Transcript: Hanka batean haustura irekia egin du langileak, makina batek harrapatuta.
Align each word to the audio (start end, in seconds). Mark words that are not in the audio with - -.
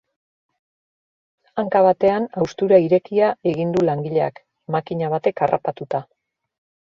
Hanka 1.63 1.81
batean 1.87 2.23
haustura 2.43 2.79
irekia 2.85 3.29
egin 3.53 3.75
du 3.75 3.85
langileak, 3.89 4.41
makina 4.77 5.11
batek 5.15 5.45
harrapatuta. 5.47 6.01